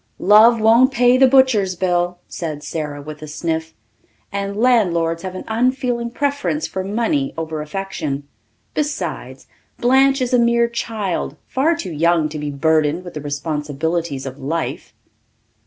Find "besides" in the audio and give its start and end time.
8.73-9.45